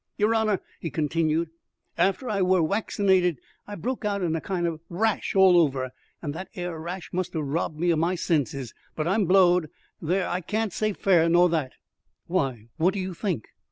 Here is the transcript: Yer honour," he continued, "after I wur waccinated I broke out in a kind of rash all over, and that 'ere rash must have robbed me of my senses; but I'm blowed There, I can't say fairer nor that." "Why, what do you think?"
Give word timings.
Yer 0.17 0.33
honour," 0.33 0.59
he 0.79 0.89
continued, 0.89 1.51
"after 1.95 2.27
I 2.27 2.41
wur 2.41 2.63
waccinated 2.63 3.37
I 3.67 3.75
broke 3.75 4.03
out 4.03 4.23
in 4.23 4.35
a 4.35 4.41
kind 4.41 4.65
of 4.65 4.81
rash 4.89 5.35
all 5.35 5.59
over, 5.61 5.91
and 6.23 6.33
that 6.33 6.49
'ere 6.55 6.79
rash 6.79 7.11
must 7.13 7.33
have 7.35 7.43
robbed 7.43 7.79
me 7.79 7.91
of 7.91 7.99
my 7.99 8.15
senses; 8.15 8.73
but 8.95 9.07
I'm 9.07 9.25
blowed 9.25 9.69
There, 10.01 10.27
I 10.27 10.41
can't 10.41 10.73
say 10.73 10.93
fairer 10.93 11.29
nor 11.29 11.49
that." 11.49 11.73
"Why, 12.25 12.69
what 12.77 12.95
do 12.95 12.99
you 12.99 13.13
think?" 13.13 13.49